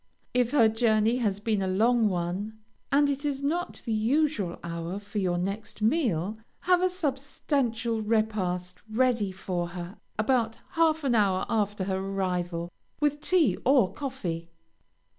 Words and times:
If 0.33 0.49
her 0.49 0.67
journey 0.67 1.17
has 1.17 1.39
been 1.39 1.61
a 1.61 1.67
long 1.67 2.09
one, 2.09 2.57
and 2.91 3.07
it 3.07 3.23
is 3.23 3.43
not 3.43 3.83
the 3.85 3.93
usual 3.93 4.57
hour 4.63 4.97
for 4.97 5.19
your 5.19 5.37
next 5.37 5.79
meal, 5.83 6.39
have 6.61 6.81
a 6.81 6.89
substantial 6.89 8.01
repast 8.01 8.79
ready 8.89 9.31
for 9.31 9.67
her 9.67 9.97
about 10.17 10.57
half 10.71 11.03
an 11.03 11.13
hour 11.13 11.45
after 11.47 11.83
her 11.83 11.99
arrival, 11.99 12.71
with 12.99 13.21
tea 13.21 13.59
or 13.63 13.93
coffee. 13.93 14.49